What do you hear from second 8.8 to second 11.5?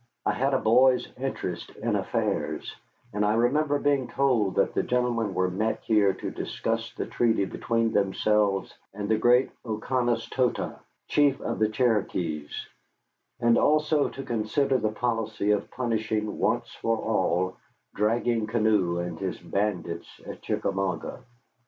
and the great Oconostota, chief